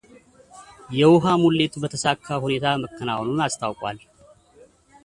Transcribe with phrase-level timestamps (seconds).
[0.99, 3.99] የውሃ ሙሌቱ በተሳካ ሁኔታ መከናወኑን አስታውቋል።